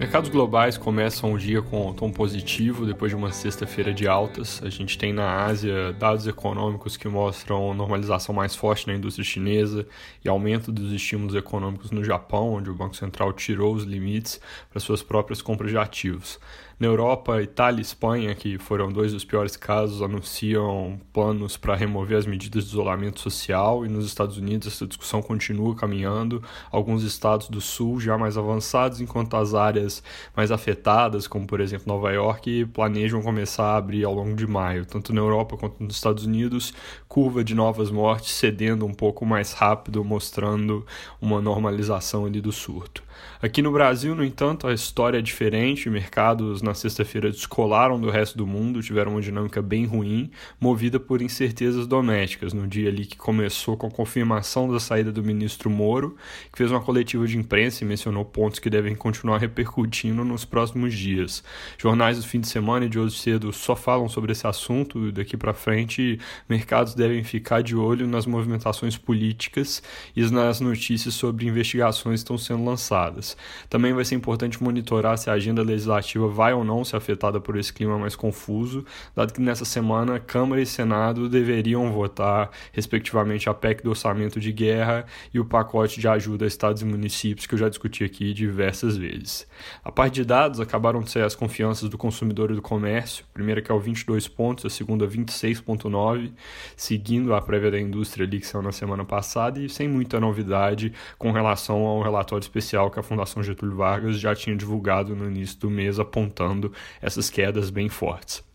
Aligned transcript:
Mercados 0.00 0.30
globais 0.30 0.78
começam 0.78 1.34
o 1.34 1.38
dia 1.38 1.60
com 1.60 1.90
um 1.90 1.92
tom 1.92 2.10
positivo 2.10 2.86
depois 2.86 3.10
de 3.10 3.16
uma 3.16 3.30
sexta-feira 3.32 3.92
de 3.92 4.08
altas. 4.08 4.58
A 4.64 4.70
gente 4.70 4.96
tem 4.96 5.12
na 5.12 5.44
Ásia 5.44 5.92
dados 5.92 6.26
econômicos 6.26 6.96
que 6.96 7.06
mostram 7.06 7.74
normalização 7.74 8.34
mais 8.34 8.56
forte 8.56 8.86
na 8.86 8.94
indústria 8.94 9.22
chinesa 9.22 9.86
e 10.24 10.28
aumento 10.30 10.72
dos 10.72 10.90
estímulos 10.90 11.34
econômicos 11.34 11.90
no 11.90 12.02
Japão, 12.02 12.54
onde 12.54 12.70
o 12.70 12.74
Banco 12.74 12.96
Central 12.96 13.34
tirou 13.34 13.74
os 13.74 13.84
limites 13.84 14.40
para 14.70 14.80
suas 14.80 15.02
próprias 15.02 15.42
compras 15.42 15.70
de 15.70 15.76
ativos. 15.76 16.40
Na 16.80 16.86
Europa, 16.86 17.42
Itália 17.42 17.80
e 17.80 17.82
Espanha, 17.82 18.34
que 18.34 18.56
foram 18.56 18.90
dois 18.90 19.12
dos 19.12 19.22
piores 19.22 19.54
casos, 19.54 20.00
anunciam 20.00 20.98
planos 21.12 21.58
para 21.58 21.76
remover 21.76 22.16
as 22.16 22.24
medidas 22.24 22.64
de 22.64 22.70
isolamento 22.70 23.20
social, 23.20 23.84
e 23.84 23.88
nos 23.90 24.06
Estados 24.06 24.38
Unidos 24.38 24.66
essa 24.66 24.86
discussão 24.86 25.20
continua 25.20 25.76
caminhando. 25.76 26.42
Alguns 26.72 27.02
estados 27.02 27.50
do 27.50 27.60
sul 27.60 28.00
já 28.00 28.16
mais 28.16 28.38
avançados, 28.38 28.98
enquanto 28.98 29.36
as 29.36 29.52
áreas 29.52 29.89
mais 30.36 30.50
afetadas, 30.52 31.26
como 31.26 31.46
por 31.46 31.60
exemplo 31.60 31.86
Nova 31.86 32.12
York, 32.12 32.66
planejam 32.66 33.22
começar 33.22 33.64
a 33.64 33.76
abrir 33.76 34.04
ao 34.04 34.14
longo 34.14 34.34
de 34.34 34.46
maio, 34.46 34.86
tanto 34.86 35.12
na 35.12 35.20
Europa 35.20 35.56
quanto 35.56 35.82
nos 35.82 35.96
Estados 35.96 36.24
Unidos, 36.24 36.72
curva 37.08 37.42
de 37.42 37.54
novas 37.54 37.90
mortes 37.90 38.32
cedendo 38.32 38.86
um 38.86 38.94
pouco 38.94 39.26
mais 39.26 39.52
rápido, 39.52 40.04
mostrando 40.04 40.86
uma 41.20 41.40
normalização 41.40 42.26
ali 42.26 42.40
do 42.40 42.52
surto. 42.52 43.02
Aqui 43.42 43.62
no 43.62 43.72
Brasil, 43.72 44.14
no 44.14 44.24
entanto, 44.24 44.66
a 44.66 44.74
história 44.74 45.18
é 45.18 45.22
diferente. 45.22 45.88
Mercados 45.88 46.60
na 46.60 46.74
sexta-feira 46.74 47.30
descolaram 47.30 47.98
do 47.98 48.10
resto 48.10 48.36
do 48.36 48.46
mundo, 48.46 48.82
tiveram 48.82 49.12
uma 49.12 49.20
dinâmica 49.20 49.62
bem 49.62 49.86
ruim, 49.86 50.30
movida 50.60 51.00
por 51.00 51.22
incertezas 51.22 51.86
domésticas. 51.86 52.52
No 52.52 52.66
dia 52.66 52.88
ali 52.88 53.06
que 53.06 53.16
começou 53.16 53.76
com 53.76 53.86
a 53.86 53.90
confirmação 53.90 54.70
da 54.70 54.78
saída 54.78 55.10
do 55.10 55.22
ministro 55.22 55.70
Moro, 55.70 56.16
que 56.52 56.58
fez 56.58 56.70
uma 56.70 56.80
coletiva 56.80 57.26
de 57.26 57.38
imprensa 57.38 57.82
e 57.82 57.86
mencionou 57.86 58.24
pontos 58.24 58.58
que 58.58 58.68
devem 58.68 58.94
continuar 58.94 59.38
repercutindo 59.38 59.79
nos 60.24 60.44
próximos 60.44 60.94
dias. 60.94 61.42
Jornais 61.78 62.18
do 62.18 62.26
fim 62.26 62.40
de 62.40 62.48
semana 62.48 62.86
e 62.86 62.88
de 62.88 62.98
hoje 62.98 63.18
cedo 63.18 63.52
só 63.52 63.76
falam 63.76 64.08
sobre 64.08 64.32
esse 64.32 64.46
assunto 64.46 65.08
e 65.08 65.12
daqui 65.12 65.36
para 65.36 65.54
frente 65.54 66.18
mercados 66.48 66.94
devem 66.94 67.22
ficar 67.24 67.62
de 67.62 67.76
olho 67.76 68.06
nas 68.06 68.26
movimentações 68.26 68.96
políticas 68.96 69.82
e 70.14 70.22
nas 70.30 70.60
notícias 70.60 71.14
sobre 71.14 71.46
investigações 71.46 72.20
que 72.20 72.24
estão 72.24 72.38
sendo 72.38 72.64
lançadas. 72.64 73.36
Também 73.68 73.92
vai 73.92 74.04
ser 74.04 74.14
importante 74.14 74.62
monitorar 74.62 75.16
se 75.18 75.30
a 75.30 75.34
agenda 75.34 75.62
legislativa 75.62 76.28
vai 76.28 76.52
ou 76.52 76.64
não 76.64 76.84
ser 76.84 76.96
afetada 76.96 77.40
por 77.40 77.56
esse 77.56 77.72
clima 77.72 77.98
mais 77.98 78.16
confuso, 78.16 78.84
dado 79.14 79.32
que 79.32 79.40
nessa 79.40 79.64
semana 79.64 80.18
Câmara 80.18 80.60
e 80.60 80.66
Senado 80.66 81.28
deveriam 81.28 81.90
votar, 81.92 82.50
respectivamente, 82.72 83.48
a 83.48 83.54
PEC 83.54 83.82
do 83.82 83.90
orçamento 83.90 84.38
de 84.40 84.52
guerra 84.52 85.06
e 85.32 85.40
o 85.40 85.44
pacote 85.44 86.00
de 86.00 86.08
ajuda 86.08 86.44
a 86.44 86.48
estados 86.48 86.82
e 86.82 86.84
municípios, 86.84 87.46
que 87.46 87.54
eu 87.54 87.58
já 87.58 87.68
discuti 87.68 88.04
aqui 88.04 88.32
diversas 88.32 88.96
vezes. 88.96 89.46
A 89.84 89.90
parte 89.90 90.14
de 90.14 90.24
dados 90.24 90.60
acabaram 90.60 91.00
de 91.00 91.10
ser 91.10 91.24
as 91.24 91.34
confianças 91.34 91.88
do 91.88 91.98
consumidor 91.98 92.50
e 92.50 92.54
do 92.54 92.62
comércio, 92.62 93.24
a 93.30 93.34
primeira 93.34 93.62
que 93.62 93.70
é 93.70 93.74
o 93.74 93.80
22 93.80 94.28
pontos, 94.28 94.64
a 94.64 94.70
segunda 94.70 95.06
26,9, 95.06 96.32
seguindo 96.76 97.34
a 97.34 97.40
prévia 97.40 97.70
da 97.70 97.80
indústria 97.80 98.26
ali 98.26 98.40
que 98.40 98.46
saiu 98.46 98.62
na 98.62 98.72
semana 98.72 99.04
passada 99.04 99.60
e 99.60 99.68
sem 99.68 99.88
muita 99.88 100.20
novidade 100.20 100.92
com 101.18 101.32
relação 101.32 101.86
ao 101.86 102.02
relatório 102.02 102.42
especial 102.42 102.90
que 102.90 102.98
a 102.98 103.02
Fundação 103.02 103.42
Getúlio 103.42 103.76
Vargas 103.76 104.18
já 104.18 104.34
tinha 104.34 104.56
divulgado 104.56 105.14
no 105.14 105.26
início 105.26 105.58
do 105.58 105.70
mês, 105.70 105.98
apontando 105.98 106.72
essas 107.00 107.30
quedas 107.30 107.70
bem 107.70 107.88
fortes. 107.88 108.49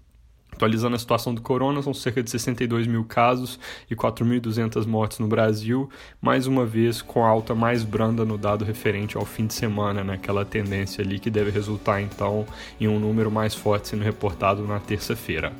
Atualizando 0.55 0.95
a 0.95 0.99
situação 0.99 1.35
do 1.35 1.41
corona, 1.41 1.81
são 1.81 1.93
cerca 1.93 2.23
de 2.23 2.29
62 2.29 2.87
mil 2.87 3.03
casos 3.03 3.59
e 3.91 3.95
4.200 3.95 4.85
mortes 4.87 5.19
no 5.19 5.27
Brasil, 5.27 5.89
mais 6.21 6.47
uma 6.47 6.65
vez 6.65 7.01
com 7.01 7.25
alta 7.25 7.53
mais 7.53 7.83
branda 7.83 8.23
no 8.23 8.37
dado 8.37 8.63
referente 8.63 9.17
ao 9.17 9.25
fim 9.25 9.47
de 9.47 9.53
semana, 9.53 10.01
né? 10.01 10.17
tendência 10.49 11.03
ali 11.03 11.19
que 11.19 11.29
deve 11.29 11.51
resultar 11.51 12.01
então 12.01 12.45
em 12.79 12.87
um 12.87 12.99
número 12.99 13.29
mais 13.29 13.53
forte 13.53 13.89
sendo 13.89 14.03
reportado 14.03 14.65
na 14.65 14.79
terça-feira. 14.79 15.51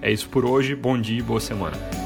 É 0.00 0.12
isso 0.12 0.28
por 0.28 0.44
hoje, 0.44 0.76
bom 0.76 1.00
dia 1.00 1.18
e 1.18 1.22
boa 1.22 1.40
semana. 1.40 2.03